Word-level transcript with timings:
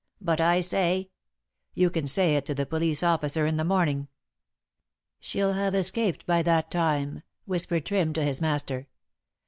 "But 0.19 0.41
I 0.41 0.61
say" 0.61 1.11
"You 1.75 1.91
can 1.91 2.07
say 2.07 2.35
it 2.35 2.47
to 2.47 2.55
the 2.55 2.65
police 2.65 3.03
officer 3.03 3.45
in 3.45 3.57
the 3.57 3.63
morning." 3.63 4.07
"She'll 5.19 5.53
have 5.53 5.75
escaped 5.75 6.25
by 6.25 6.41
that 6.41 6.71
time," 6.71 7.21
whispered 7.45 7.85
Trim 7.85 8.11
to 8.13 8.23
his 8.23 8.41
master. 8.41 8.87